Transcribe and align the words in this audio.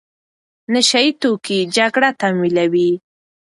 نشه 0.73 0.99
يي 1.05 1.09
توکي 1.21 1.59
جګړه 1.77 2.09
تمویلوي. 2.19 2.91